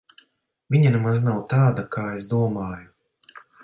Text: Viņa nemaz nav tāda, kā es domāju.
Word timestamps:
Viņa 0.75 0.93
nemaz 0.95 1.21
nav 1.27 1.39
tāda, 1.53 1.87
kā 1.99 2.09
es 2.19 2.29
domāju. 2.37 3.43